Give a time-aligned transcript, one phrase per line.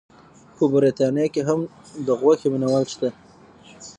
[0.55, 1.59] په بریتانیا کې هم
[2.07, 3.09] د غوښې مینه وال شته.